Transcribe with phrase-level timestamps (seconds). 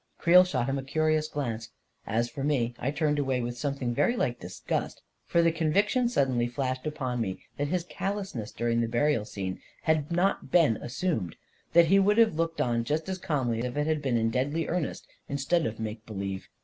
[0.17, 1.69] Creel shot him a curious glance;
[2.07, 6.47] as for me, I turned away with something very like disgust, for the conviction suddenly
[6.47, 9.61] flashed upon me that his' A KING IN BABYLON 263 callousness during the burial scene
[9.83, 11.35] had not been assumed;
[11.73, 14.67] that he would have looked on just as calmly if it had been in deadly
[14.67, 16.47] earnest instead of make believe